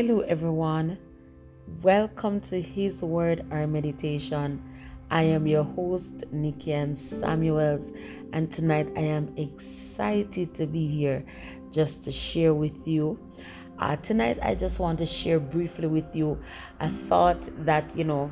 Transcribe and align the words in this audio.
Hello, 0.00 0.20
everyone. 0.20 0.96
Welcome 1.82 2.40
to 2.42 2.62
His 2.62 3.02
Word, 3.02 3.44
our 3.50 3.66
meditation. 3.66 4.62
I 5.10 5.24
am 5.24 5.44
your 5.44 5.64
host, 5.64 6.12
Nikki 6.30 6.70
Nikian 6.70 6.96
Samuels, 6.96 7.90
and 8.32 8.52
tonight 8.52 8.86
I 8.94 9.00
am 9.00 9.34
excited 9.36 10.54
to 10.54 10.66
be 10.66 10.86
here 10.86 11.24
just 11.72 12.04
to 12.04 12.12
share 12.12 12.54
with 12.54 12.86
you. 12.86 13.18
Uh, 13.80 13.96
tonight, 13.96 14.38
I 14.40 14.54
just 14.54 14.78
want 14.78 15.00
to 15.00 15.04
share 15.04 15.40
briefly 15.40 15.88
with 15.88 16.14
you 16.14 16.40
a 16.78 16.90
thought 17.08 17.40
that 17.64 17.96
you 17.96 18.04
know 18.04 18.30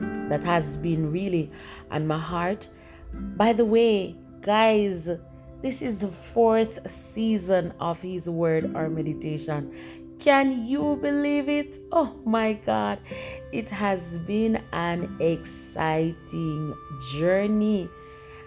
that 0.00 0.42
has 0.44 0.78
been 0.78 1.12
really 1.12 1.52
on 1.90 2.06
my 2.06 2.18
heart. 2.18 2.70
By 3.12 3.52
the 3.52 3.66
way, 3.66 4.16
guys, 4.40 5.10
this 5.60 5.82
is 5.82 5.98
the 5.98 6.12
fourth 6.32 6.78
season 6.90 7.74
of 7.80 8.00
His 8.00 8.30
Word, 8.30 8.74
our 8.74 8.88
meditation. 8.88 9.95
Can 10.18 10.66
you 10.66 10.96
believe 11.00 11.48
it? 11.48 11.80
Oh 11.92 12.14
my 12.24 12.54
God. 12.54 12.98
It 13.52 13.68
has 13.68 14.00
been 14.26 14.62
an 14.72 15.16
exciting 15.20 16.74
journey. 17.12 17.88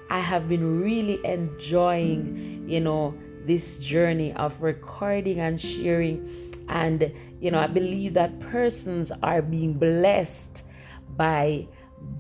I 0.09 0.19
have 0.19 0.49
been 0.49 0.81
really 0.81 1.23
enjoying, 1.23 2.65
you 2.67 2.79
know, 2.79 3.13
this 3.45 3.77
journey 3.77 4.33
of 4.33 4.61
recording 4.61 5.39
and 5.39 5.59
sharing. 5.61 6.55
And, 6.67 7.13
you 7.39 7.51
know, 7.51 7.59
I 7.59 7.67
believe 7.67 8.13
that 8.15 8.39
persons 8.39 9.11
are 9.23 9.41
being 9.41 9.73
blessed 9.73 10.63
by 11.15 11.67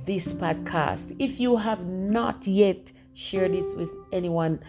this 0.05 0.31
podcast. 0.33 1.15
If 1.19 1.39
you 1.39 1.57
have 1.57 1.85
not 1.85 2.47
yet 2.47 2.91
shared 3.13 3.53
this 3.53 3.73
with 3.73 3.89
anyone 4.11 4.59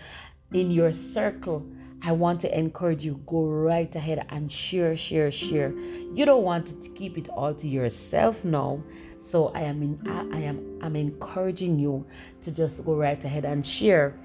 in 0.52 0.70
your 0.70 0.92
circle, 0.92 1.64
I 2.02 2.12
want 2.12 2.40
to 2.42 2.58
encourage 2.58 3.04
you 3.04 3.20
go 3.26 3.44
right 3.44 3.94
ahead 3.94 4.26
and 4.30 4.50
share, 4.50 4.96
share, 4.96 5.30
share. 5.30 5.72
You 6.14 6.24
don't 6.24 6.42
want 6.42 6.82
to 6.82 6.90
keep 6.90 7.18
it 7.18 7.28
all 7.28 7.54
to 7.54 7.68
yourself 7.68 8.42
now. 8.44 8.82
So 9.22 9.48
I 9.48 9.60
am 9.60 9.82
in, 9.82 10.00
I, 10.08 10.38
I 10.38 10.40
am 10.40 10.78
I'm 10.82 10.96
encouraging 10.96 11.78
you 11.78 12.06
to 12.42 12.50
just 12.50 12.84
go 12.84 12.94
right 12.94 13.22
ahead 13.22 13.44
and 13.44 13.66
share. 13.66 14.18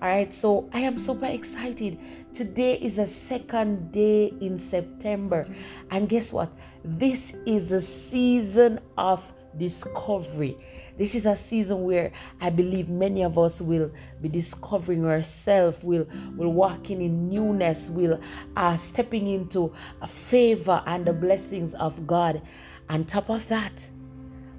All 0.00 0.08
right, 0.08 0.32
so 0.32 0.70
I 0.72 0.80
am 0.80 0.96
super 0.96 1.26
excited. 1.26 1.98
Today 2.34 2.74
is 2.74 2.96
the 2.96 3.06
second 3.06 3.90
day 3.92 4.32
in 4.40 4.58
September, 4.58 5.46
and 5.90 6.08
guess 6.08 6.32
what? 6.32 6.50
This 6.84 7.32
is 7.46 7.72
a 7.72 7.82
season 7.82 8.78
of 8.96 9.22
discovery. 9.58 10.56
This 10.98 11.14
is 11.14 11.26
a 11.26 11.36
season 11.36 11.84
where 11.84 12.10
I 12.40 12.50
believe 12.50 12.88
many 12.88 13.22
of 13.22 13.38
us 13.38 13.60
will 13.60 13.88
be 14.20 14.28
discovering 14.28 15.06
ourselves, 15.06 15.78
will 15.80 16.06
will 16.36 16.52
walking 16.52 17.00
in 17.00 17.28
newness, 17.28 17.88
will 17.88 18.20
uh, 18.56 18.76
stepping 18.76 19.28
into 19.28 19.72
a 20.02 20.08
favor 20.08 20.82
and 20.86 21.04
the 21.04 21.12
blessings 21.12 21.72
of 21.74 22.04
God. 22.04 22.42
On 22.88 23.04
top 23.04 23.30
of 23.30 23.46
that, 23.46 23.72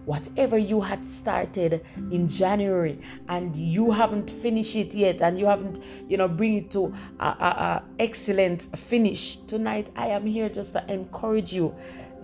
whatever 0.06 0.58
you 0.58 0.80
had 0.80 1.06
started 1.10 1.86
in 2.10 2.30
January 2.30 3.00
and 3.28 3.54
you 3.56 3.92
haven't 3.92 4.32
finished 4.42 4.78
it 4.78 4.94
yet 4.94 5.22
and 5.22 5.38
you 5.38 5.46
haven't 5.46 5.84
you 6.08 6.16
know 6.18 6.28
bring 6.28 6.56
it 6.56 6.72
to 6.72 6.94
a, 7.20 7.26
a, 7.26 7.50
a, 7.68 7.84
excellent 8.00 8.76
finish 8.78 9.38
tonight 9.46 9.92
I 9.96 10.08
am 10.08 10.26
here 10.26 10.50
just 10.50 10.74
to 10.74 10.92
encourage 10.92 11.54
you 11.54 11.76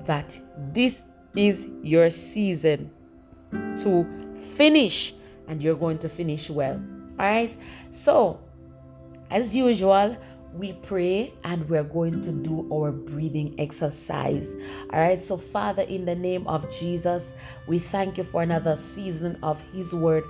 that 0.08 0.26
this 0.74 1.02
is 1.36 1.68
your 1.84 2.10
season 2.10 2.90
to 3.84 4.06
finish 4.56 5.14
and 5.48 5.62
you're 5.62 5.76
going 5.76 6.00
to 6.00 6.10
finish 6.10 6.50
well. 6.50 6.82
All 7.20 7.26
right. 7.26 7.58
So, 7.94 8.40
as 9.30 9.56
usual, 9.56 10.18
we 10.54 10.74
pray 10.74 11.34
and 11.44 11.68
we're 11.70 11.84
going 11.84 12.24
to 12.24 12.32
do 12.32 12.68
our 12.74 12.92
breathing 12.92 13.56
exercise. 13.60 14.48
All 14.92 15.00
right. 15.00 15.24
So, 15.24 15.38
Father, 15.38 15.84
in 15.84 16.06
the 16.06 16.16
name 16.16 16.48
of 16.48 16.70
Jesus, 16.72 17.24
we 17.68 17.80
thank 17.80 18.18
you 18.18 18.24
for 18.24 18.42
another 18.42 18.78
season 18.78 19.38
of 19.44 19.62
His 19.74 19.94
Word 19.94 20.24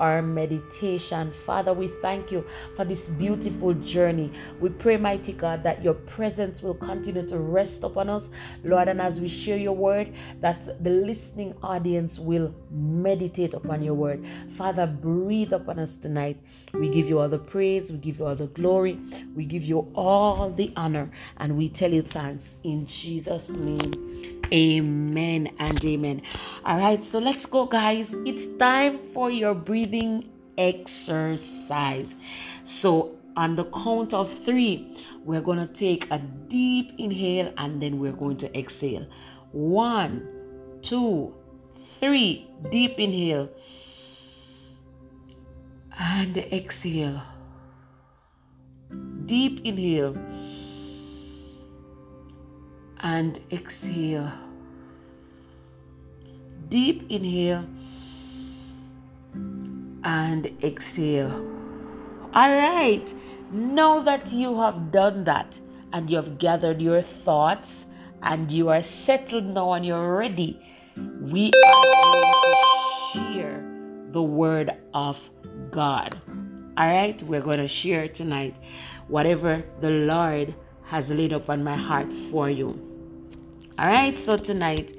our 0.00 0.22
meditation. 0.22 1.32
Father, 1.46 1.72
we 1.72 1.90
thank 2.02 2.30
you 2.30 2.44
for 2.76 2.84
this 2.84 3.00
beautiful 3.00 3.74
journey. 3.74 4.32
We 4.60 4.70
pray, 4.70 4.96
mighty 4.96 5.32
God, 5.32 5.62
that 5.62 5.82
your 5.82 5.94
presence 5.94 6.62
will 6.62 6.74
continue 6.74 7.26
to 7.28 7.38
rest 7.38 7.82
upon 7.82 8.08
us, 8.08 8.28
Lord, 8.62 8.88
and 8.88 9.00
as 9.00 9.20
we 9.20 9.28
share 9.28 9.56
your 9.56 9.76
word, 9.76 10.12
that 10.40 10.82
the 10.82 10.90
listening 10.90 11.54
audience 11.62 12.18
will 12.18 12.54
meditate 12.70 13.54
upon 13.54 13.82
your 13.82 13.94
word. 13.94 14.24
Father, 14.56 14.86
breathe 14.86 15.52
upon 15.52 15.78
us 15.78 15.96
tonight. 15.96 16.38
We 16.72 16.88
give 16.88 17.08
you 17.08 17.20
all 17.20 17.28
the 17.28 17.38
praise, 17.38 17.90
we 17.90 17.98
give 17.98 18.18
you 18.18 18.26
all 18.26 18.36
the 18.36 18.46
glory, 18.48 18.98
we 19.34 19.44
give 19.44 19.62
you 19.62 19.90
all 19.94 20.50
the 20.50 20.72
honor, 20.76 21.10
and 21.38 21.56
we 21.56 21.68
tell 21.68 21.92
you 21.92 22.02
thanks 22.02 22.56
in 22.64 22.86
Jesus' 22.86 23.48
name. 23.48 24.42
Amen 24.54 25.50
and 25.58 25.84
amen. 25.84 26.22
All 26.64 26.78
right, 26.78 27.04
so 27.04 27.18
let's 27.18 27.44
go, 27.44 27.66
guys. 27.66 28.14
It's 28.24 28.46
time 28.60 29.00
for 29.12 29.28
your 29.28 29.52
breathing 29.52 30.30
exercise. 30.56 32.14
So, 32.64 33.16
on 33.36 33.56
the 33.56 33.64
count 33.64 34.14
of 34.14 34.32
three, 34.44 34.96
we're 35.24 35.40
going 35.40 35.58
to 35.58 35.66
take 35.66 36.08
a 36.12 36.18
deep 36.46 36.92
inhale 36.98 37.52
and 37.58 37.82
then 37.82 37.98
we're 37.98 38.12
going 38.12 38.36
to 38.38 38.56
exhale. 38.56 39.08
One, 39.50 40.28
two, 40.82 41.34
three. 41.98 42.48
Deep 42.70 42.96
inhale 43.00 43.48
and 45.98 46.36
exhale. 46.36 47.20
Deep 49.26 49.62
inhale 49.64 50.14
and 53.00 53.40
exhale. 53.50 54.43
Deep 56.68 57.10
inhale 57.10 57.66
and 60.04 60.46
exhale. 60.62 61.32
All 62.34 62.50
right. 62.50 63.14
Now 63.52 64.00
that 64.02 64.32
you 64.32 64.58
have 64.60 64.90
done 64.90 65.24
that 65.24 65.58
and 65.92 66.10
you 66.10 66.16
have 66.16 66.38
gathered 66.38 66.82
your 66.82 67.02
thoughts 67.02 67.84
and 68.22 68.50
you 68.50 68.68
are 68.68 68.82
settled 68.82 69.44
now 69.44 69.74
and 69.74 69.86
you're 69.86 70.16
ready, 70.16 70.60
we 71.20 71.52
are 71.66 71.82
going 71.82 72.32
to 72.42 73.32
share 73.32 73.64
the 74.10 74.22
word 74.22 74.72
of 74.92 75.20
God. 75.70 76.20
All 76.76 76.88
right, 76.88 77.22
we're 77.22 77.40
going 77.40 77.60
to 77.60 77.68
share 77.68 78.08
tonight 78.08 78.56
whatever 79.06 79.62
the 79.80 79.90
Lord 79.90 80.54
has 80.86 81.08
laid 81.10 81.32
upon 81.32 81.62
my 81.62 81.76
heart 81.76 82.12
for 82.30 82.50
you. 82.50 82.80
All 83.78 83.86
right, 83.86 84.18
so 84.18 84.36
tonight 84.36 84.96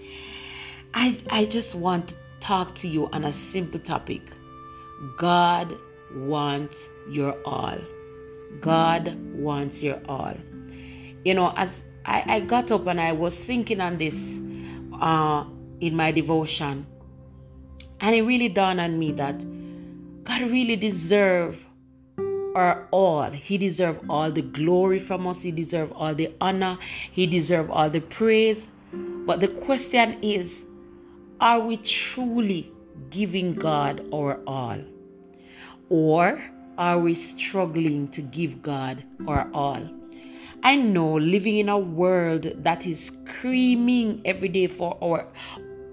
I 0.98 1.18
I 1.30 1.44
just 1.44 1.76
want 1.76 2.08
to 2.08 2.16
talk 2.40 2.74
to 2.76 2.88
you 2.88 3.08
on 3.08 3.26
a 3.26 3.34
simple 3.34 3.82
topic. 3.82 4.22
God 5.18 5.78
wants 6.16 6.78
your 7.10 7.36
all. 7.44 7.78
God 8.62 9.14
wants 9.34 9.84
your 9.84 10.00
all. 10.08 10.34
You 11.26 11.34
know, 11.34 11.54
as 11.58 11.84
I, 12.06 12.24
I 12.36 12.40
got 12.40 12.72
up 12.72 12.88
and 12.88 13.02
I 13.02 13.12
was 13.12 13.38
thinking 13.38 13.82
on 13.82 13.98
this 13.98 14.40
uh, 15.02 15.44
in 15.82 15.98
my 15.98 16.14
devotion, 16.14 16.88
and 18.00 18.16
it 18.16 18.22
really 18.22 18.48
dawned 18.48 18.80
on 18.80 18.98
me 18.98 19.12
that 19.14 19.38
God 20.24 20.44
really 20.44 20.78
deserves 20.78 21.58
our 22.56 22.88
all. 22.92 23.30
He 23.32 23.58
deserves 23.58 24.00
all 24.10 24.32
the 24.32 24.44
glory 24.44 25.00
from 25.00 25.28
us. 25.28 25.42
He 25.42 25.52
deserves 25.52 25.92
all 25.94 26.16
the 26.16 26.34
honor. 26.40 26.78
He 27.12 27.28
deserves 27.28 27.70
all 27.70 27.90
the 27.90 28.00
praise. 28.00 28.66
But 28.94 29.42
the 29.42 29.50
question 29.50 30.24
is, 30.24 30.64
are 31.40 31.60
we 31.60 31.78
truly 31.78 32.72
giving 33.10 33.54
God 33.54 34.06
our 34.14 34.40
all? 34.48 34.80
Or 35.90 36.42
are 36.78 37.00
we 37.00 37.14
struggling 37.14 38.08
to 38.10 38.22
give 38.22 38.62
God 38.62 39.04
our 39.28 39.50
all? 39.54 39.88
I 40.64 40.76
know 40.76 41.16
living 41.16 41.58
in 41.58 41.70
a 41.70 41.78
world 41.78 42.52
that 42.64 42.86
is 42.86 43.06
screaming 43.06 44.22
every 44.26 44.50
day 44.50 44.68
for 44.68 44.98
our 45.02 45.28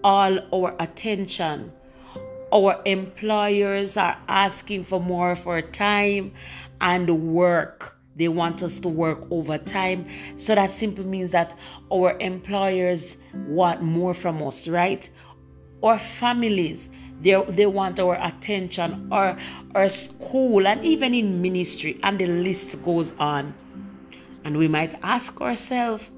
all 0.05 0.38
our 0.52 0.75
attention 0.81 1.70
our 2.52 2.81
employers 2.84 3.96
are 3.96 4.19
asking 4.28 4.84
for 4.84 5.00
more 5.00 5.34
for 5.34 5.62
time 5.62 6.32
and 6.81 7.32
work. 7.32 7.96
They 8.16 8.28
want 8.28 8.62
us 8.62 8.78
to 8.81 8.88
work 8.88 9.26
overtime. 9.31 10.06
So 10.37 10.55
that 10.55 10.70
simply 10.70 11.05
means 11.05 11.31
that 11.31 11.56
our 11.90 12.19
employers 12.19 13.16
want 13.49 13.82
more 13.82 14.12
from 14.12 14.43
us, 14.43 14.69
right? 14.69 15.08
Our 15.82 15.99
families, 15.99 16.88
they, 17.20 17.40
they 17.50 17.67
want 17.67 17.99
our 18.00 18.14
attention, 18.14 19.08
our, 19.12 19.38
our 19.75 19.88
school, 19.88 20.67
and 20.67 20.84
even 20.84 21.14
in 21.14 21.40
ministry, 21.43 21.99
and 22.02 22.19
the 22.19 22.26
list 22.26 22.82
goes 22.84 23.12
on. 23.19 23.55
And 24.44 24.56
we 24.56 24.69
might 24.69 24.99
ask 25.02 25.40
ourselves, 25.40 26.11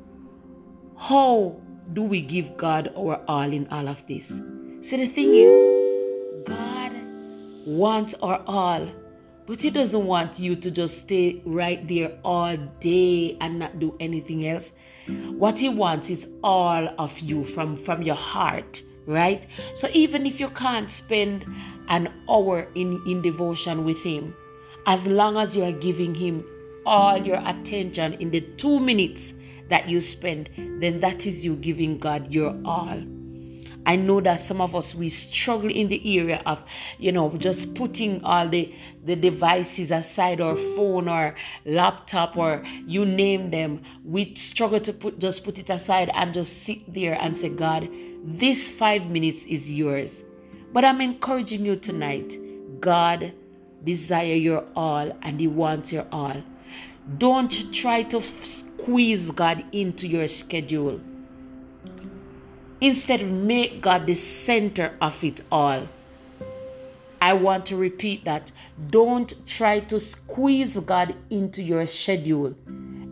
how 0.96 1.60
do 1.92 2.02
we 2.02 2.20
give 2.20 2.56
God 2.56 2.92
our 2.96 3.22
all 3.28 3.52
in 3.52 3.66
all 3.68 3.88
of 3.88 4.06
this? 4.06 4.28
See, 4.28 4.96
the 4.96 5.08
thing 5.08 5.34
is, 5.34 6.48
God 6.48 6.92
wants 7.66 8.14
our 8.22 8.42
all. 8.46 8.86
But 9.46 9.60
He 9.60 9.68
doesn't 9.68 10.06
want 10.06 10.38
you 10.38 10.56
to 10.56 10.70
just 10.70 11.00
stay 11.00 11.42
right 11.44 11.86
there 11.86 12.18
all 12.24 12.56
day 12.80 13.36
and 13.40 13.58
not 13.58 13.78
do 13.78 13.94
anything 14.00 14.46
else. 14.48 14.72
What 15.06 15.58
He 15.58 15.68
wants 15.68 16.08
is 16.08 16.26
all 16.42 16.88
of 16.98 17.18
you 17.18 17.44
from, 17.44 17.76
from 17.76 18.02
your 18.02 18.14
heart, 18.14 18.82
right? 19.06 19.46
So 19.74 19.88
even 19.92 20.26
if 20.26 20.40
you 20.40 20.48
can't 20.50 20.90
spend 20.90 21.44
an 21.88 22.12
hour 22.28 22.68
in, 22.74 23.02
in 23.06 23.22
devotion 23.22 23.84
with 23.84 24.02
Him, 24.02 24.34
as 24.86 25.04
long 25.06 25.36
as 25.36 25.54
you 25.56 25.64
are 25.64 25.72
giving 25.72 26.14
Him 26.14 26.44
all 26.86 27.24
your 27.24 27.42
attention 27.46 28.14
in 28.14 28.30
the 28.30 28.40
two 28.58 28.80
minutes 28.80 29.32
that 29.70 29.88
you 29.88 30.00
spend, 30.00 30.50
then 30.80 31.00
that 31.00 31.26
is 31.26 31.44
you 31.44 31.56
giving 31.56 31.98
God 31.98 32.30
your 32.30 32.54
all. 32.64 33.02
I 33.86 33.96
know 33.96 34.20
that 34.22 34.40
some 34.40 34.62
of 34.62 34.74
us 34.74 34.94
we 34.94 35.10
struggle 35.10 35.70
in 35.70 35.88
the 35.88 36.18
area 36.18 36.42
of, 36.46 36.58
you 36.98 37.12
know, 37.12 37.30
just 37.36 37.74
putting 37.74 38.24
all 38.24 38.48
the 38.48 38.74
the 39.04 39.14
devices 39.14 39.90
aside, 39.90 40.40
or 40.40 40.56
phone, 40.56 41.06
or 41.06 41.34
laptop, 41.66 42.36
or 42.36 42.64
you 42.86 43.04
name 43.04 43.50
them. 43.50 43.82
We 44.02 44.34
struggle 44.36 44.80
to 44.80 44.92
put 44.92 45.18
just 45.18 45.44
put 45.44 45.58
it 45.58 45.68
aside 45.68 46.10
and 46.14 46.32
just 46.32 46.62
sit 46.62 46.94
there 46.94 47.14
and 47.20 47.36
say, 47.36 47.50
God, 47.50 47.88
this 48.26 48.70
five 48.70 49.10
minutes 49.10 49.44
is 49.46 49.70
yours. 49.70 50.22
But 50.72 50.84
I'm 50.84 51.00
encouraging 51.00 51.64
you 51.64 51.76
tonight. 51.76 52.40
God 52.80 53.32
desire 53.84 54.34
your 54.34 54.64
all, 54.74 55.12
and 55.22 55.38
He 55.38 55.46
wants 55.46 55.92
your 55.92 56.06
all. 56.10 56.42
Don't 57.18 57.72
try 57.72 58.02
to 58.04 58.22
squeeze 58.22 59.30
God 59.30 59.62
into 59.72 60.08
your 60.08 60.26
schedule. 60.26 61.00
Instead, 62.80 63.30
make 63.30 63.82
God 63.82 64.06
the 64.06 64.14
center 64.14 64.96
of 65.00 65.22
it 65.22 65.42
all. 65.52 65.86
I 67.20 67.32
want 67.34 67.66
to 67.66 67.76
repeat 67.76 68.24
that. 68.24 68.50
Don't 68.90 69.34
try 69.46 69.80
to 69.80 70.00
squeeze 70.00 70.78
God 70.80 71.14
into 71.30 71.62
your 71.62 71.86
schedule. 71.86 72.54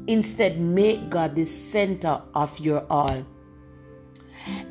Instead, 0.06 0.60
make 0.60 1.10
God 1.10 1.34
the 1.34 1.44
center 1.44 2.20
of 2.34 2.58
your 2.58 2.84
all. 2.90 3.24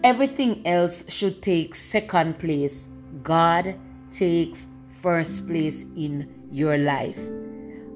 Everything 0.03 0.65
else 0.65 1.03
should 1.07 1.41
take 1.41 1.75
second 1.75 2.39
place. 2.39 2.87
God 3.21 3.75
takes 4.11 4.65
first 5.01 5.45
place 5.47 5.83
in 5.95 6.27
your 6.51 6.77
life. 6.77 7.19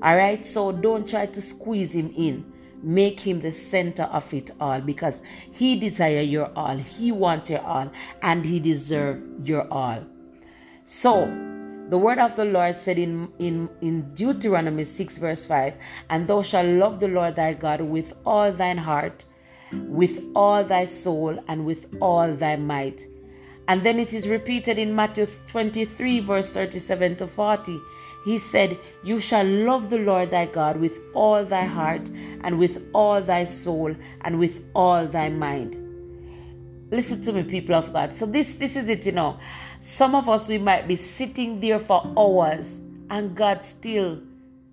All 0.04 0.16
right, 0.16 0.46
so 0.46 0.72
don't 0.72 1.10
try 1.10 1.26
to 1.26 1.42
squeeze 1.42 1.94
him 1.94 2.14
in 2.16 2.46
make 2.86 3.20
him 3.20 3.42
the 3.42 3.52
center 3.52 4.04
of 4.04 4.32
it 4.32 4.52
all 4.60 4.80
because 4.80 5.24
he 5.52 5.76
desire 5.76 6.22
your 6.22 6.52
all 6.56 6.78
he 6.78 7.12
wants 7.12 7.50
your 7.50 7.62
all 7.62 7.92
and 8.22 8.46
he 8.46 8.60
deserve 8.60 9.20
your 9.44 9.68
all 9.74 10.04
so 10.84 11.26
the 11.90 11.98
word 11.98 12.20
of 12.20 12.36
the 12.36 12.46
lord 12.46 12.76
said 12.76 13.00
in 13.00 13.28
in 13.40 13.68
in 13.82 14.14
deuteronomy 14.14 14.84
6 14.84 15.18
verse 15.18 15.46
5 15.46 15.74
and 16.12 16.28
thou 16.28 16.44
shalt 16.44 16.68
love 16.68 17.00
the 17.00 17.08
lord 17.08 17.36
thy 17.36 17.54
god 17.54 17.82
with 17.82 18.14
all 18.24 18.52
thine 18.52 18.78
heart 18.78 19.26
with 19.74 20.20
all 20.36 20.64
thy 20.64 20.86
soul 20.86 21.44
and 21.48 21.66
with 21.66 21.86
all 22.02 22.34
thy 22.34 22.56
might 22.56 23.08
and 23.68 23.84
then 23.84 24.00
it 24.00 24.14
is 24.14 24.28
repeated 24.28 24.78
in 24.78 24.96
matthew 24.96 25.26
23 25.50 26.20
verse 26.22 26.52
37 26.52 27.16
to 27.16 27.28
40 27.28 27.80
he 28.26 28.40
said, 28.40 28.80
You 29.04 29.20
shall 29.20 29.46
love 29.46 29.92
the 29.92 30.00
Lord 30.00 30.32
thy 30.32 30.48
God 30.48 30.78
with 30.78 31.00
all 31.14 31.46
thy 31.46 31.66
heart, 31.66 32.10
and 32.42 32.58
with 32.58 32.84
all 32.92 33.22
thy 33.22 33.44
soul, 33.44 33.96
and 34.22 34.40
with 34.40 34.66
all 34.74 35.06
thy 35.06 35.30
mind. 35.30 35.78
Listen 36.90 37.22
to 37.22 37.34
me, 37.34 37.44
people 37.44 37.76
of 37.76 37.94
God. 37.94 38.16
So 38.16 38.26
this 38.26 38.54
this 38.56 38.76
is 38.76 38.90
it, 38.90 39.06
you 39.06 39.12
know. 39.12 39.38
Some 39.84 40.16
of 40.16 40.28
us 40.28 40.48
we 40.48 40.58
might 40.58 40.88
be 40.88 40.96
sitting 40.96 41.60
there 41.60 41.80
for 41.80 42.02
hours 42.18 42.82
and 43.12 43.36
God 43.36 43.64
still 43.64 44.22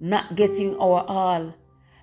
not 0.00 0.34
getting 0.34 0.74
our 0.76 1.04
all. 1.06 1.54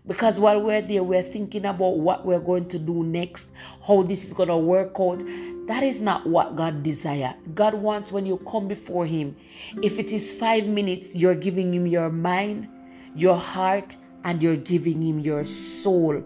Because 0.07 0.39
while 0.39 0.61
we're 0.61 0.81
there, 0.81 1.03
we're 1.03 1.23
thinking 1.23 1.65
about 1.65 1.99
what 1.99 2.25
we're 2.25 2.39
going 2.39 2.67
to 2.69 2.79
do 2.79 3.03
next, 3.03 3.49
how 3.85 4.03
this 4.03 4.23
is 4.23 4.33
going 4.33 4.49
to 4.49 4.57
work 4.57 4.95
out. 4.99 5.23
That 5.67 5.83
is 5.83 6.01
not 6.01 6.27
what 6.27 6.55
God 6.55 6.81
desires. 6.83 7.35
God 7.53 7.75
wants 7.75 8.11
when 8.11 8.25
you 8.25 8.37
come 8.49 8.67
before 8.67 9.05
Him, 9.05 9.35
if 9.83 9.99
it 9.99 10.11
is 10.11 10.31
five 10.31 10.65
minutes, 10.65 11.15
you're 11.15 11.35
giving 11.35 11.73
Him 11.73 11.85
your 11.85 12.09
mind, 12.09 12.67
your 13.15 13.37
heart, 13.37 13.95
and 14.23 14.41
you're 14.41 14.55
giving 14.55 15.01
Him 15.01 15.19
your 15.19 15.45
soul. 15.45 16.23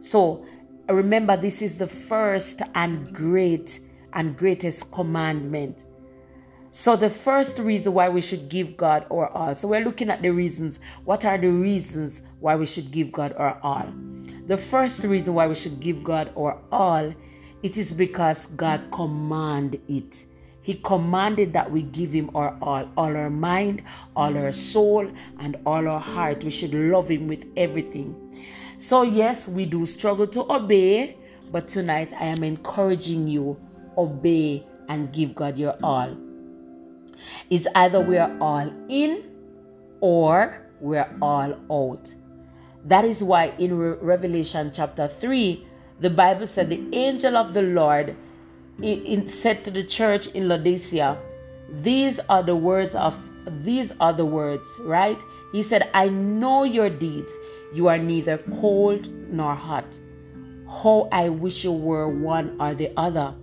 So 0.00 0.46
remember, 0.88 1.36
this 1.36 1.60
is 1.60 1.78
the 1.78 1.86
first 1.86 2.62
and 2.74 3.12
great 3.12 3.80
and 4.14 4.36
greatest 4.36 4.90
commandment. 4.90 5.84
So, 6.70 6.96
the 6.96 7.08
first 7.08 7.58
reason 7.58 7.94
why 7.94 8.10
we 8.10 8.20
should 8.20 8.50
give 8.50 8.76
God 8.76 9.06
our 9.10 9.30
all. 9.30 9.54
So, 9.54 9.66
we're 9.68 9.84
looking 9.84 10.10
at 10.10 10.20
the 10.20 10.28
reasons. 10.28 10.80
What 11.06 11.24
are 11.24 11.38
the 11.38 11.48
reasons 11.48 12.20
why 12.40 12.56
we 12.56 12.66
should 12.66 12.90
give 12.90 13.10
God 13.10 13.34
our 13.38 13.58
all? 13.62 13.86
The 14.48 14.58
first 14.58 15.02
reason 15.02 15.32
why 15.32 15.46
we 15.46 15.54
should 15.54 15.80
give 15.80 16.04
God 16.04 16.30
our 16.36 16.60
all, 16.70 17.14
it 17.62 17.78
is 17.78 17.90
because 17.90 18.46
God 18.56 18.82
commanded 18.92 19.80
it. 19.88 20.26
He 20.60 20.74
commanded 20.74 21.54
that 21.54 21.72
we 21.72 21.84
give 21.84 22.12
Him 22.12 22.30
our 22.34 22.54
all, 22.60 22.86
all 22.98 23.16
our 23.16 23.30
mind, 23.30 23.82
all 24.14 24.36
our 24.36 24.52
soul, 24.52 25.10
and 25.40 25.56
all 25.64 25.88
our 25.88 26.00
heart. 26.00 26.44
We 26.44 26.50
should 26.50 26.74
love 26.74 27.08
Him 27.08 27.28
with 27.28 27.46
everything. 27.56 28.44
So, 28.76 29.02
yes, 29.02 29.48
we 29.48 29.64
do 29.64 29.86
struggle 29.86 30.26
to 30.26 30.52
obey, 30.52 31.16
but 31.50 31.66
tonight 31.66 32.12
I 32.12 32.26
am 32.26 32.44
encouraging 32.44 33.26
you 33.26 33.58
obey 33.96 34.66
and 34.90 35.10
give 35.14 35.34
God 35.34 35.56
your 35.56 35.74
all 35.82 36.14
is 37.50 37.68
either 37.74 38.00
we 38.00 38.18
are 38.18 38.36
all 38.40 38.72
in 38.88 39.22
or 40.00 40.66
we're 40.80 41.10
all 41.20 41.54
out. 41.70 42.14
That 42.84 43.04
is 43.04 43.22
why 43.22 43.52
in 43.58 43.76
Re- 43.76 43.98
Revelation 44.00 44.70
chapter 44.72 45.08
3, 45.08 45.66
the 46.00 46.10
Bible 46.10 46.46
said 46.46 46.70
the 46.70 46.86
angel 46.92 47.36
of 47.36 47.54
the 47.54 47.62
Lord 47.62 48.16
in, 48.82 49.28
said 49.28 49.64
to 49.64 49.70
the 49.70 49.84
church 49.84 50.28
in 50.28 50.48
Laodicea, 50.48 51.18
These 51.82 52.20
are 52.28 52.42
the 52.42 52.56
words 52.56 52.94
of 52.94 53.16
these 53.64 53.92
are 53.98 54.12
the 54.12 54.26
words, 54.26 54.68
right? 54.80 55.18
He 55.52 55.62
said, 55.62 55.90
I 55.94 56.08
know 56.08 56.64
your 56.64 56.90
deeds. 56.90 57.32
You 57.72 57.88
are 57.88 57.98
neither 57.98 58.38
cold 58.60 59.08
nor 59.30 59.54
hot. 59.54 59.86
How 60.66 61.08
I 61.12 61.28
wish 61.30 61.64
you 61.64 61.72
were 61.72 62.08
one 62.08 62.56
or 62.60 62.74
the 62.74 62.92
other. 62.96 63.34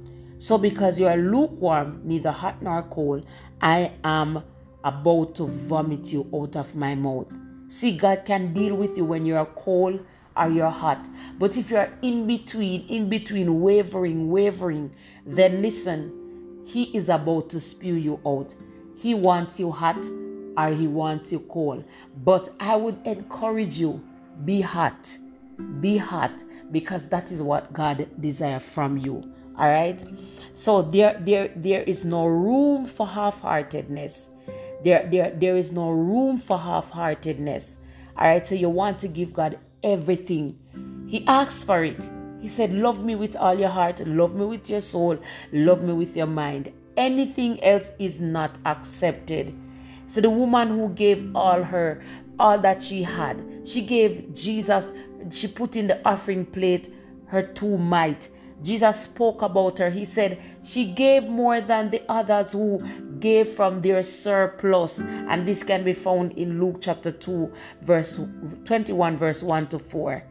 So, 0.45 0.59
because 0.59 0.99
you 0.99 1.07
are 1.07 1.17
lukewarm, 1.17 2.01
neither 2.03 2.31
hot 2.31 2.61
nor 2.61 2.83
cold, 2.83 3.25
I 3.61 3.93
am 4.03 4.43
about 4.83 5.33
to 5.37 5.47
vomit 5.47 6.13
you 6.13 6.29
out 6.35 6.55
of 6.55 6.75
my 6.75 6.93
mouth. 6.93 7.25
See, 7.69 7.97
God 7.97 8.25
can 8.25 8.53
deal 8.53 8.75
with 8.75 8.95
you 8.95 9.05
when 9.05 9.25
you're 9.25 9.47
cold 9.47 10.05
or 10.37 10.47
you're 10.47 10.69
hot. 10.69 11.03
But 11.39 11.57
if 11.57 11.71
you're 11.71 11.91
in 12.03 12.27
between, 12.27 12.85
in 12.89 13.09
between, 13.09 13.59
wavering, 13.59 14.29
wavering, 14.29 14.91
then 15.25 15.63
listen, 15.63 16.61
He 16.63 16.95
is 16.95 17.09
about 17.09 17.49
to 17.49 17.59
spew 17.59 17.95
you 17.95 18.19
out. 18.23 18.53
He 18.95 19.15
wants 19.15 19.59
you 19.59 19.71
hot 19.71 20.05
or 20.57 20.69
He 20.69 20.85
wants 20.85 21.31
you 21.31 21.39
cold. 21.39 21.83
But 22.23 22.53
I 22.59 22.75
would 22.75 22.99
encourage 23.07 23.79
you 23.79 23.99
be 24.45 24.61
hot. 24.61 25.17
Be 25.81 25.97
hot 25.97 26.43
because 26.71 27.07
that 27.07 27.31
is 27.31 27.41
what 27.41 27.73
God 27.73 28.07
desires 28.21 28.61
from 28.61 28.99
you 28.99 29.23
all 29.57 29.69
right? 29.69 30.01
So 30.53 30.81
there 30.81 31.21
there 31.25 31.51
there 31.55 31.83
is 31.83 32.05
no 32.05 32.25
room 32.25 32.85
for 32.85 33.07
half-heartedness. 33.07 34.29
There 34.83 35.07
there 35.11 35.31
there 35.35 35.57
is 35.57 35.71
no 35.71 35.89
room 35.89 36.37
for 36.37 36.57
half-heartedness. 36.57 37.77
All 38.17 38.27
right? 38.27 38.45
So 38.47 38.55
you 38.55 38.69
want 38.69 38.99
to 38.99 39.07
give 39.07 39.33
god 39.33 39.59
everything. 39.83 40.57
He 41.07 41.25
asks 41.27 41.63
for 41.63 41.83
it. 41.83 41.99
He 42.41 42.47
said 42.47 42.73
love 42.73 43.03
me 43.03 43.15
with 43.15 43.35
all 43.35 43.57
your 43.57 43.69
heart 43.69 43.99
love 44.07 44.35
me 44.35 44.45
with 44.45 44.69
your 44.69 44.81
soul 44.81 45.17
love 45.51 45.83
me 45.83 45.93
with 45.93 46.15
your 46.15 46.27
mind. 46.27 46.71
Anything 46.97 47.63
else 47.63 47.91
is 47.99 48.19
not 48.19 48.57
accepted. 48.65 49.53
So 50.07 50.21
the 50.21 50.29
woman 50.29 50.69
who 50.69 50.89
gave 50.89 51.35
all 51.35 51.63
her 51.63 52.01
all 52.39 52.59
that 52.59 52.83
she 52.83 53.01
had 53.01 53.41
she 53.63 53.81
gave 53.81 54.33
jesus 54.33 54.91
she 55.31 55.47
put 55.47 55.75
in 55.75 55.87
the 55.87 56.07
offering 56.07 56.45
plate 56.45 56.93
her 57.27 57.41
two 57.41 57.77
mite 57.77 58.29
Jesus 58.63 59.01
spoke 59.01 59.41
about 59.41 59.77
her. 59.79 59.89
He 59.89 60.05
said, 60.05 60.39
She 60.63 60.85
gave 60.85 61.23
more 61.23 61.61
than 61.61 61.89
the 61.89 62.01
others 62.09 62.53
who 62.53 62.79
gave 63.19 63.49
from 63.49 63.81
their 63.81 64.01
surplus. 64.03 64.99
And 64.99 65.47
this 65.47 65.63
can 65.63 65.83
be 65.83 65.93
found 65.93 66.31
in 66.33 66.59
Luke 66.59 66.77
chapter 66.81 67.11
2, 67.11 67.51
verse 67.81 68.19
21, 68.65 69.17
verse 69.17 69.43
1 69.43 69.67
to 69.69 69.79
4. 69.79 70.23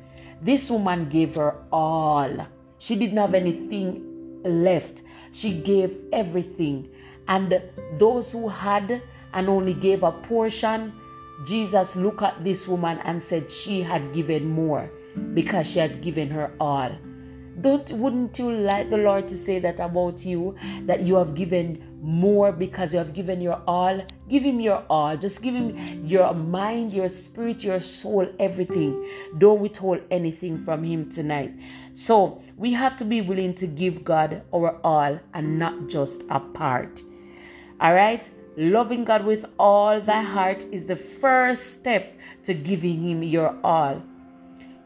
This 0.43 0.71
woman 0.71 1.09
gave 1.09 1.35
her 1.37 1.55
all. 1.73 2.47
She 2.79 2.97
didn't 2.97 3.19
have 3.19 3.35
anything 3.35 4.43
left. 4.45 5.03
She 5.33 5.53
gave 5.53 5.97
everything. 6.13 6.89
And 7.29 7.63
those 7.99 8.33
who 8.33 8.49
had 8.49 9.03
and 9.33 9.49
only 9.49 9.75
gave 9.75 10.03
a 10.03 10.13
portion, 10.13 10.93
Jesus 11.47 11.97
looked 11.97 12.23
at 12.23 12.45
this 12.45 12.69
woman 12.69 12.99
and 13.05 13.23
said 13.23 13.51
she 13.51 13.83
had 13.83 14.13
given 14.15 14.49
more 14.49 14.91
because 15.35 15.67
she 15.67 15.79
had 15.79 16.03
given 16.03 16.29
her 16.31 16.53
all. 16.61 16.91
Don't 17.61 17.91
wouldn't 17.93 18.39
you 18.39 18.51
like 18.51 18.91
the 18.91 18.97
Lord 18.97 19.29
to 19.29 19.39
say 19.39 19.59
that 19.61 19.79
about 19.79 20.25
you 20.25 20.57
that 20.87 21.03
you 21.03 21.15
have 21.15 21.35
given 21.35 21.99
more 22.03 22.51
because 22.51 22.93
you 22.93 22.99
have 22.99 23.15
given 23.15 23.41
your 23.41 23.63
all? 23.67 24.01
Give 24.29 24.43
him 24.43 24.61
your 24.61 24.85
all. 24.91 25.17
Just 25.17 25.41
give 25.41 25.55
him 25.55 26.05
your 26.07 26.35
mind, 26.35 26.93
your 26.93 27.09
spirit, 27.09 27.63
your 27.63 27.81
soul, 27.81 28.27
everything. 28.39 29.09
Don't 29.39 29.61
withhold 29.61 30.01
anything 30.11 30.65
from 30.65 30.83
him 30.83 31.11
tonight. 31.11 31.53
So, 31.95 32.43
we 32.57 32.73
have 32.73 32.97
to 32.97 33.05
be 33.05 33.21
willing 33.21 33.55
to 33.55 33.67
give 33.67 34.05
God 34.05 34.43
our 34.53 34.81
all 34.83 35.19
and 35.35 35.59
not 35.59 35.89
just 35.89 36.23
a 36.31 36.41
part. 36.41 37.03
All 37.81 37.95
right? 37.95 38.29
Loving 38.57 39.05
God 39.05 39.25
with 39.25 39.45
all 39.59 40.01
thy 40.01 40.23
heart 40.23 40.65
is 40.71 40.87
the 40.87 40.97
first 40.97 41.73
step 41.73 42.17
to 42.45 42.55
giving 42.55 43.03
him 43.09 43.23
your 43.23 43.57
all. 43.65 44.01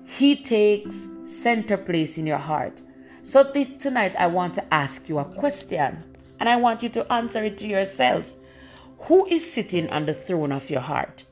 He 0.05 0.43
takes 0.43 1.07
center 1.29 1.77
place 1.77 2.17
in 2.19 2.27
your 2.27 2.39
heart. 2.39 2.81
So 3.23 3.43
this 3.43 3.69
tonight 3.79 4.17
I 4.17 4.27
want 4.27 4.55
to 4.55 4.75
ask 4.75 5.09
you 5.09 5.19
a 5.19 5.25
question 5.25 6.03
and 6.41 6.49
I 6.49 6.57
want 6.57 6.83
you 6.83 6.89
to 6.91 7.13
answer 7.13 7.45
it 7.45 7.59
to 7.59 7.69
yourself. 7.69 8.25
Who 9.01 9.27
is 9.27 9.51
sitting 9.51 9.89
on 9.91 10.07
the 10.07 10.15
throne 10.15 10.53
of 10.53 10.71
your 10.71 10.81
heart? 10.81 11.25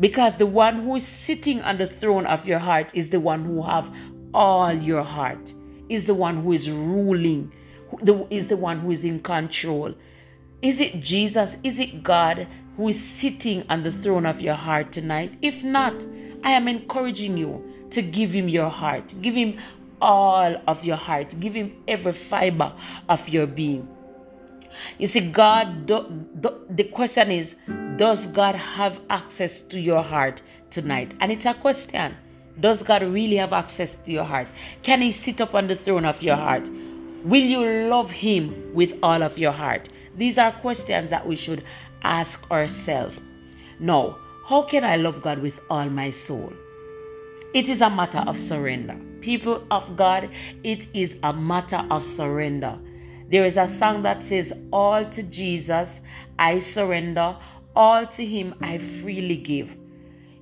Because 0.00 0.36
the 0.36 0.46
one 0.46 0.84
who 0.84 0.96
is 0.96 1.06
sitting 1.06 1.60
on 1.60 1.78
the 1.78 1.86
throne 1.86 2.26
of 2.26 2.46
your 2.46 2.58
heart 2.58 2.90
is 2.94 3.10
the 3.10 3.20
one 3.20 3.44
who 3.44 3.62
have 3.62 3.92
all 4.32 4.72
your 4.72 5.02
heart. 5.02 5.52
Is 5.88 6.06
the 6.06 6.14
one 6.14 6.42
who 6.42 6.52
is 6.52 6.70
ruling, 6.70 7.52
is 8.30 8.46
the 8.46 8.56
one 8.56 8.80
who 8.80 8.92
is 8.92 9.04
in 9.04 9.20
control. 9.20 9.94
Is 10.62 10.80
it 10.80 11.02
Jesus? 11.02 11.56
Is 11.62 11.78
it 11.78 12.02
God 12.02 12.48
who 12.76 12.88
is 12.88 13.02
sitting 13.20 13.64
on 13.68 13.82
the 13.82 13.92
throne 13.92 14.24
of 14.24 14.40
your 14.40 14.54
heart 14.54 14.92
tonight? 14.92 15.36
If 15.42 15.62
not, 15.62 15.94
I 16.42 16.52
am 16.52 16.66
encouraging 16.66 17.36
you 17.36 17.71
to 17.92 18.02
give 18.02 18.30
him 18.30 18.48
your 18.48 18.68
heart. 18.68 19.20
Give 19.22 19.34
him 19.34 19.58
all 20.00 20.56
of 20.66 20.84
your 20.84 20.96
heart. 20.96 21.38
Give 21.40 21.54
him 21.54 21.72
every 21.88 22.12
fiber 22.12 22.72
of 23.08 23.28
your 23.28 23.46
being. 23.46 23.88
You 24.98 25.06
see, 25.06 25.20
God, 25.20 25.86
do, 25.86 26.06
do, 26.40 26.50
the 26.70 26.84
question 26.84 27.30
is, 27.30 27.54
does 27.98 28.26
God 28.26 28.54
have 28.54 28.98
access 29.10 29.60
to 29.70 29.78
your 29.78 30.02
heart 30.02 30.42
tonight? 30.70 31.12
And 31.20 31.30
it's 31.30 31.46
a 31.46 31.54
question. 31.54 32.16
Does 32.60 32.82
God 32.82 33.02
really 33.02 33.36
have 33.36 33.52
access 33.52 33.96
to 34.04 34.10
your 34.10 34.24
heart? 34.24 34.48
Can 34.82 35.00
He 35.00 35.12
sit 35.12 35.40
up 35.40 35.54
on 35.54 35.68
the 35.68 35.76
throne 35.76 36.04
of 36.04 36.22
your 36.22 36.36
heart? 36.36 36.68
Will 37.24 37.42
you 37.42 37.88
love 37.88 38.10
Him 38.10 38.74
with 38.74 38.92
all 39.02 39.22
of 39.22 39.38
your 39.38 39.52
heart? 39.52 39.88
These 40.16 40.38
are 40.38 40.52
questions 40.52 41.10
that 41.10 41.26
we 41.26 41.36
should 41.36 41.64
ask 42.02 42.38
ourselves. 42.50 43.16
Now, 43.78 44.18
how 44.46 44.62
can 44.62 44.84
I 44.84 44.96
love 44.96 45.22
God 45.22 45.38
with 45.38 45.58
all 45.70 45.88
my 45.88 46.10
soul? 46.10 46.52
It 47.54 47.68
is 47.68 47.82
a 47.82 47.90
matter 47.90 48.24
of 48.26 48.40
surrender. 48.40 48.98
People 49.20 49.62
of 49.70 49.94
God, 49.94 50.30
it 50.64 50.86
is 50.94 51.16
a 51.22 51.34
matter 51.34 51.86
of 51.90 52.06
surrender. 52.06 52.78
There 53.28 53.44
is 53.44 53.58
a 53.58 53.68
song 53.68 54.02
that 54.04 54.22
says, 54.22 54.54
All 54.72 55.04
to 55.10 55.22
Jesus 55.24 56.00
I 56.38 56.60
surrender, 56.60 57.36
all 57.76 58.06
to 58.06 58.24
Him 58.24 58.54
I 58.62 58.78
freely 58.78 59.36
give. 59.36 59.70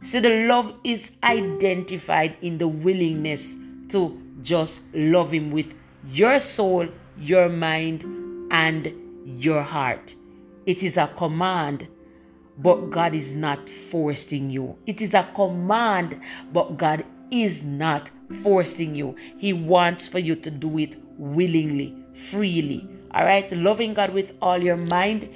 See, 0.04 0.20
the 0.20 0.46
love 0.46 0.72
is 0.84 1.10
identified 1.24 2.36
in 2.42 2.58
the 2.58 2.68
willingness 2.68 3.56
to 3.88 4.16
just 4.42 4.78
love 4.94 5.32
Him 5.32 5.50
with 5.50 5.74
your 6.08 6.38
soul, 6.38 6.86
your 7.18 7.48
mind, 7.48 8.04
and 8.52 8.94
your 9.26 9.62
heart. 9.62 10.14
It 10.64 10.84
is 10.84 10.96
a 10.96 11.12
command 11.18 11.88
but 12.62 12.90
God 12.90 13.14
is 13.14 13.32
not 13.32 13.68
forcing 13.68 14.50
you. 14.50 14.76
It 14.86 15.00
is 15.00 15.14
a 15.14 15.28
command, 15.34 16.20
but 16.52 16.76
God 16.76 17.04
is 17.30 17.62
not 17.62 18.10
forcing 18.42 18.94
you. 18.94 19.16
He 19.38 19.52
wants 19.52 20.08
for 20.08 20.18
you 20.18 20.36
to 20.36 20.50
do 20.50 20.78
it 20.78 20.94
willingly, 21.18 21.94
freely. 22.30 22.88
All 23.12 23.24
right? 23.24 23.50
Loving 23.52 23.94
God 23.94 24.12
with 24.12 24.32
all 24.42 24.62
your 24.62 24.76
mind 24.76 25.28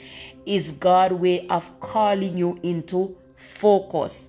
is 0.47 0.73
God's 0.73 1.14
way 1.14 1.47
of 1.49 1.81
calling 1.81 2.37
you 2.37 2.59
into 2.62 3.16
focus. 3.37 4.28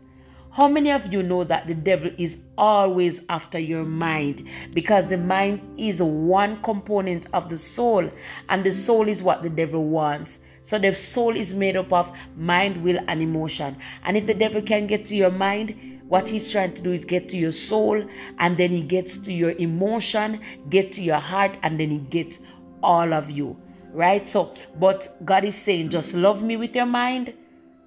How 0.55 0.69
many 0.69 0.89
of 0.89 1.11
you 1.11 1.21
know 1.21 1.43
that 1.43 1.67
the 1.67 1.73
devil 1.73 2.09
is 2.17 2.37
always 2.57 3.19
after 3.27 3.59
your 3.59 3.83
mind? 3.83 4.47
Because 4.73 5.05
the 5.09 5.17
mind 5.17 5.59
is 5.77 6.01
one 6.01 6.63
component 6.63 7.27
of 7.33 7.49
the 7.49 7.57
soul, 7.57 8.09
and 8.47 8.63
the 8.63 8.71
soul 8.71 9.09
is 9.09 9.21
what 9.21 9.43
the 9.43 9.49
devil 9.49 9.83
wants. 9.83 10.39
So 10.63 10.79
the 10.79 10.95
soul 10.95 11.35
is 11.35 11.53
made 11.53 11.75
up 11.75 11.91
of 11.91 12.09
mind, 12.37 12.81
will, 12.85 12.99
and 13.09 13.21
emotion. 13.21 13.75
And 14.05 14.15
if 14.15 14.27
the 14.27 14.33
devil 14.33 14.61
can 14.61 14.87
get 14.87 15.05
to 15.07 15.15
your 15.17 15.29
mind, 15.29 15.99
what 16.07 16.25
he's 16.25 16.49
trying 16.49 16.73
to 16.75 16.81
do 16.81 16.93
is 16.93 17.03
get 17.03 17.27
to 17.31 17.37
your 17.37 17.51
soul, 17.51 18.01
and 18.39 18.57
then 18.57 18.69
he 18.69 18.81
gets 18.81 19.17
to 19.17 19.33
your 19.33 19.51
emotion, 19.57 20.39
get 20.69 20.93
to 20.93 21.01
your 21.01 21.19
heart, 21.19 21.57
and 21.63 21.77
then 21.77 21.89
he 21.89 21.97
gets 21.97 22.39
all 22.81 23.13
of 23.13 23.29
you. 23.29 23.57
Right? 23.91 24.25
So, 24.25 24.53
but 24.79 25.17
God 25.25 25.43
is 25.43 25.55
saying, 25.55 25.89
just 25.89 26.13
love 26.13 26.41
me 26.41 26.55
with 26.55 26.73
your 26.73 26.85
mind 26.85 27.33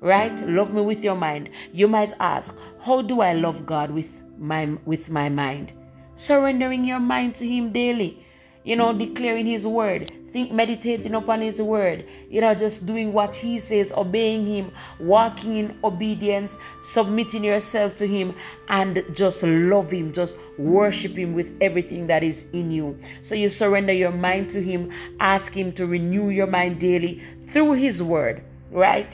right? 0.01 0.49
Love 0.49 0.73
me 0.73 0.83
with 0.83 1.03
your 1.03 1.17
mind. 1.17 1.51
You 1.73 1.89
might 1.89 2.13
ask 2.21 2.55
how 2.85 3.03
do 3.03 3.21
i 3.21 3.33
love 3.33 3.67
god 3.67 3.91
with 3.91 4.23
my 4.39 4.67
with 4.85 5.09
my 5.09 5.29
mind? 5.29 5.73
Surrendering 6.15 6.85
your 6.85 7.01
mind 7.01 7.35
to 7.37 7.47
him 7.47 7.73
daily. 7.73 8.25
You 8.65 8.77
know 8.77 8.93
declaring 8.93 9.47
his 9.47 9.67
word. 9.67 10.13
Think 10.33 10.53
meditating 10.53 11.15
upon 11.15 11.41
his 11.41 11.61
word. 11.61 12.05
You 12.31 12.41
know 12.41 12.55
just 12.55 12.85
doing 12.87 13.13
what 13.13 13.35
he 13.35 13.59
says 13.59 13.93
obeying 13.93 14.47
him 14.47 14.71
walking 15.01 15.57
in 15.57 15.79
obedience 15.83 16.55
submitting 16.85 17.43
yourself 17.45 17.95
to 17.97 18.07
him 18.07 18.35
and 18.69 19.03
just 19.15 19.43
love 19.43 19.91
him. 19.91 20.13
Just 20.13 20.37
worship 20.59 21.17
him 21.17 21.35
with 21.35 21.57
everything 21.61 22.07
that 22.07 22.23
is 22.23 22.45
in 22.53 22.71
you. 22.71 22.99
So 23.23 23.35
you 23.35 23.49
surrender 23.49 23.93
your 23.93 24.13
mind 24.13 24.51
to 24.51 24.63
him. 24.63 24.93
Ask 25.19 25.53
him 25.53 25.73
to 25.73 25.87
renew 25.87 26.29
your 26.29 26.47
mind 26.47 26.79
daily 26.79 27.23
through 27.49 27.73
his 27.73 28.03
word 28.03 28.43
right 28.71 29.09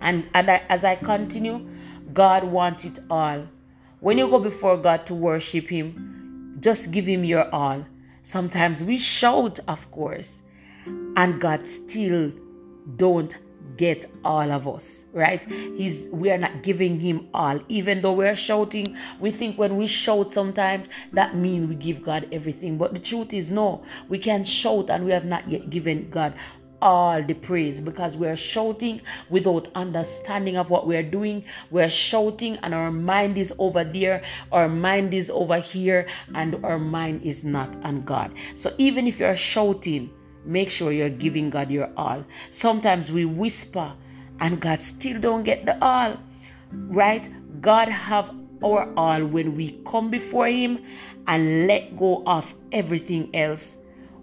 and, 0.00 0.26
and 0.34 0.50
I, 0.50 0.62
as 0.68 0.84
I 0.84 0.96
continue, 0.96 1.66
God 2.12 2.44
wants 2.44 2.84
it 2.84 2.98
all. 3.10 3.46
When 4.00 4.18
you 4.18 4.28
go 4.28 4.38
before 4.38 4.76
God 4.76 5.06
to 5.06 5.14
worship 5.14 5.68
Him, 5.68 6.56
just 6.60 6.90
give 6.90 7.06
Him 7.06 7.24
your 7.24 7.52
all. 7.54 7.84
Sometimes 8.24 8.84
we 8.84 8.96
shout, 8.96 9.60
of 9.68 9.90
course, 9.90 10.42
and 11.16 11.40
God 11.40 11.66
still 11.66 12.32
don't 12.96 13.36
get 13.76 14.04
all 14.24 14.50
of 14.52 14.68
us 14.68 15.04
right 15.12 15.50
he's 15.50 16.08
we 16.10 16.30
are 16.30 16.36
not 16.36 16.62
giving 16.62 17.00
him 17.00 17.26
all 17.32 17.58
even 17.68 18.02
though 18.02 18.12
we're 18.12 18.36
shouting 18.36 18.94
we 19.20 19.30
think 19.30 19.56
when 19.58 19.76
we 19.78 19.86
shout 19.86 20.32
sometimes 20.32 20.86
that 21.12 21.34
means 21.34 21.66
we 21.66 21.74
give 21.74 22.02
god 22.04 22.28
everything 22.30 22.76
but 22.76 22.92
the 22.92 22.98
truth 22.98 23.32
is 23.32 23.50
no 23.50 23.82
we 24.10 24.18
can 24.18 24.44
shout 24.44 24.90
and 24.90 25.04
we 25.04 25.10
have 25.10 25.24
not 25.24 25.48
yet 25.50 25.70
given 25.70 26.08
god 26.10 26.34
all 26.82 27.22
the 27.22 27.34
praise 27.34 27.80
because 27.80 28.16
we're 28.16 28.36
shouting 28.36 29.00
without 29.28 29.68
understanding 29.74 30.56
of 30.56 30.70
what 30.70 30.86
we're 30.86 31.02
doing. 31.02 31.44
We're 31.70 31.90
shouting 31.90 32.56
and 32.62 32.74
our 32.74 32.90
mind 32.90 33.38
is 33.38 33.52
over 33.58 33.84
there, 33.84 34.22
our 34.52 34.68
mind 34.68 35.14
is 35.14 35.30
over 35.30 35.58
here, 35.58 36.08
and 36.34 36.64
our 36.64 36.78
mind 36.78 37.22
is 37.22 37.44
not 37.44 37.68
on 37.84 38.02
God. 38.04 38.32
So 38.54 38.74
even 38.78 39.06
if 39.06 39.18
you're 39.18 39.36
shouting, 39.36 40.10
make 40.44 40.70
sure 40.70 40.92
you're 40.92 41.10
giving 41.10 41.50
God 41.50 41.70
your 41.70 41.90
all. 41.96 42.24
Sometimes 42.50 43.12
we 43.12 43.24
whisper 43.24 43.92
and 44.40 44.60
God 44.60 44.80
still 44.80 45.20
don't 45.20 45.42
get 45.42 45.66
the 45.66 45.82
all. 45.84 46.16
Right? 46.72 47.28
God 47.60 47.88
have 47.88 48.34
our 48.64 48.92
all 48.96 49.24
when 49.24 49.56
we 49.56 49.80
come 49.86 50.10
before 50.10 50.48
him 50.48 50.84
and 51.26 51.66
let 51.66 51.96
go 51.96 52.22
of 52.26 52.52
everything 52.72 53.34
else 53.34 53.76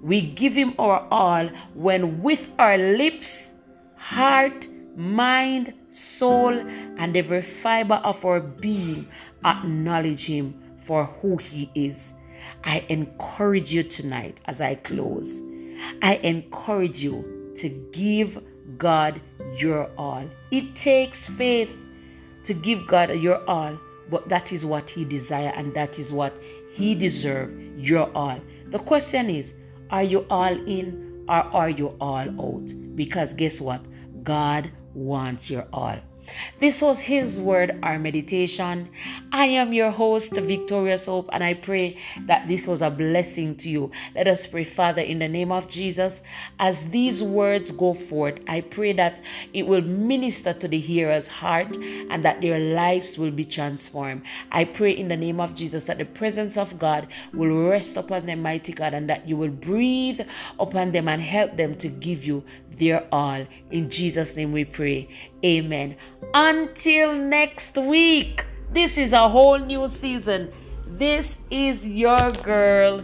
we 0.07 0.21
give 0.21 0.53
Him 0.53 0.73
our 0.79 1.05
all 1.11 1.49
when 1.73 2.21
with 2.23 2.47
our 2.57 2.77
lips, 2.77 3.51
heart, 3.97 4.65
mind, 4.95 5.73
soul, 5.89 6.53
and 6.97 7.17
every 7.17 7.41
fiber 7.41 7.95
of 8.05 8.23
our 8.23 8.39
being 8.39 9.05
acknowledge 9.43 10.25
Him 10.25 10.55
for 10.85 11.05
who 11.05 11.35
He 11.35 11.69
is. 11.75 12.13
I 12.63 12.85
encourage 12.87 13.73
you 13.73 13.83
tonight 13.83 14.37
as 14.45 14.61
I 14.61 14.75
close. 14.75 15.41
I 16.01 16.15
encourage 16.23 17.03
you 17.03 17.53
to 17.57 17.67
give 17.91 18.41
God 18.77 19.19
your 19.57 19.89
all. 19.97 20.25
It 20.51 20.73
takes 20.77 21.27
faith 21.27 21.75
to 22.45 22.53
give 22.53 22.87
God 22.87 23.09
your 23.09 23.43
all, 23.49 23.77
but 24.09 24.29
that 24.29 24.53
is 24.53 24.65
what 24.65 24.89
He 24.89 25.03
desires 25.03 25.53
and 25.57 25.73
that 25.73 25.99
is 25.99 26.13
what 26.13 26.33
He 26.73 26.95
deserves 26.95 27.53
your 27.77 28.09
all. 28.15 28.39
The 28.71 28.79
question 28.79 29.29
is, 29.29 29.53
are 29.89 30.03
you 30.03 30.25
all 30.29 30.53
in 30.67 31.25
or 31.29 31.35
are 31.35 31.69
you 31.69 31.87
all 31.99 32.27
out? 32.29 32.95
Because 32.95 33.33
guess 33.33 33.61
what? 33.61 33.81
God 34.23 34.71
wants 34.93 35.49
your 35.49 35.67
all. 35.71 35.97
This 36.59 36.81
was 36.81 36.99
His 36.99 37.39
Word, 37.39 37.79
our 37.83 37.99
meditation. 37.99 38.89
I 39.31 39.45
am 39.45 39.73
your 39.73 39.91
host, 39.91 40.31
Victorious 40.31 41.05
Hope, 41.05 41.29
and 41.31 41.43
I 41.43 41.53
pray 41.53 41.97
that 42.27 42.47
this 42.47 42.65
was 42.65 42.81
a 42.81 42.89
blessing 42.89 43.55
to 43.57 43.69
you. 43.69 43.91
Let 44.15 44.27
us 44.27 44.47
pray, 44.47 44.63
Father, 44.63 45.01
in 45.01 45.19
the 45.19 45.27
name 45.27 45.51
of 45.51 45.69
Jesus, 45.69 46.19
as 46.59 46.81
these 46.89 47.21
words 47.21 47.71
go 47.71 47.93
forth, 47.93 48.39
I 48.47 48.61
pray 48.61 48.93
that 48.93 49.21
it 49.53 49.63
will 49.63 49.81
minister 49.81 50.53
to 50.53 50.67
the 50.67 50.79
hearer's 50.79 51.27
heart 51.27 51.71
and 51.71 52.23
that 52.25 52.41
their 52.41 52.59
lives 52.59 53.17
will 53.17 53.31
be 53.31 53.45
transformed. 53.45 54.23
I 54.51 54.63
pray 54.63 54.97
in 54.97 55.07
the 55.07 55.17
name 55.17 55.39
of 55.39 55.55
Jesus 55.55 55.83
that 55.85 55.97
the 55.97 56.05
presence 56.05 56.57
of 56.57 56.79
God 56.79 57.07
will 57.33 57.69
rest 57.69 57.97
upon 57.97 58.25
them, 58.25 58.41
mighty 58.41 58.73
God, 58.73 58.93
and 58.93 59.09
that 59.09 59.27
you 59.27 59.37
will 59.37 59.49
breathe 59.49 60.21
upon 60.59 60.91
them 60.91 61.07
and 61.07 61.21
help 61.21 61.57
them 61.57 61.77
to 61.77 61.87
give 61.87 62.23
you 62.23 62.43
their 62.79 63.07
all. 63.11 63.45
In 63.71 63.89
Jesus' 63.89 64.35
name 64.35 64.51
we 64.51 64.65
pray. 64.65 65.09
Amen. 65.43 65.95
Until 66.33 67.13
next 67.15 67.75
week, 67.75 68.43
this 68.71 68.97
is 68.97 69.13
a 69.13 69.29
whole 69.29 69.57
new 69.57 69.87
season. 69.87 70.51
This 70.85 71.35
is 71.51 71.85
your 71.85 72.31
girl, 72.31 73.01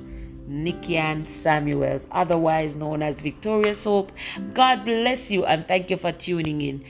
Nikian 0.47 1.29
Samuels, 1.29 2.05
otherwise 2.11 2.75
known 2.75 3.01
as 3.01 3.21
Victorious 3.21 3.83
Hope. 3.83 4.11
God 4.53 4.85
bless 4.85 5.29
you 5.29 5.45
and 5.45 5.67
thank 5.67 5.89
you 5.89 5.97
for 5.97 6.11
tuning 6.11 6.61
in. 6.61 6.83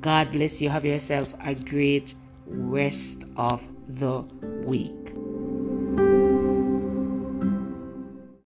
God 0.00 0.32
bless 0.32 0.60
you. 0.60 0.68
Have 0.68 0.84
yourself 0.84 1.28
a 1.44 1.54
great 1.54 2.14
rest 2.46 3.18
of 3.36 3.62
the 3.88 4.22
week. 4.64 5.17